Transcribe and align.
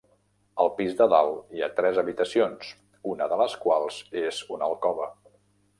Al 0.63 0.69
pis 0.77 0.95
de 1.01 1.07
dalt 1.11 1.53
hi 1.57 1.61
ha 1.61 1.69
tres 1.81 1.99
habitacions, 2.03 2.73
una 3.13 3.29
de 3.35 3.41
les 3.45 3.61
quals 3.67 4.03
és 4.25 4.45
una 4.57 4.71
alcova. 4.73 5.13